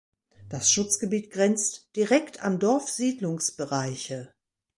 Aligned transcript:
Das 0.49 0.71
Schutzgebiet 0.71 1.29
grenzt 1.29 1.91
direkt 1.95 2.41
an 2.41 2.57
Dorfsiedlungsbereiche. 2.57 4.33